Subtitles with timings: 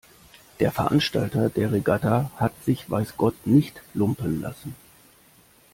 [0.59, 4.75] Der Veranstalter der Regatta hat sich weiß Gott nicht lumpen lassen.